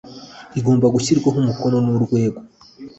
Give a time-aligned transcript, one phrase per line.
[0.59, 2.39] igomba gushyirwaho umukono n urwego